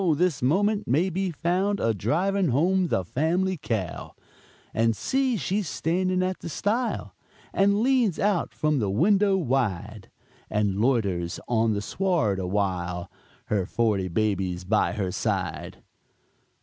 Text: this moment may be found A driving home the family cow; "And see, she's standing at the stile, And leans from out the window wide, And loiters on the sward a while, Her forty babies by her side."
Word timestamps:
this 0.15 0.41
moment 0.41 0.87
may 0.87 1.11
be 1.11 1.29
found 1.29 1.79
A 1.79 1.93
driving 1.93 2.47
home 2.47 2.87
the 2.87 3.05
family 3.05 3.55
cow; 3.55 4.15
"And 4.73 4.97
see, 4.97 5.37
she's 5.37 5.69
standing 5.69 6.23
at 6.23 6.39
the 6.39 6.49
stile, 6.49 7.13
And 7.53 7.81
leans 7.81 8.15
from 8.15 8.25
out 8.25 8.79
the 8.79 8.89
window 8.89 9.37
wide, 9.37 10.09
And 10.49 10.81
loiters 10.81 11.39
on 11.47 11.75
the 11.75 11.83
sward 11.83 12.39
a 12.39 12.47
while, 12.47 13.11
Her 13.45 13.67
forty 13.67 14.07
babies 14.07 14.63
by 14.63 14.93
her 14.93 15.11
side." 15.11 15.83